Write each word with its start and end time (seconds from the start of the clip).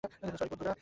Sorry, 0.03 0.49
বন্ধুরা। 0.51 0.73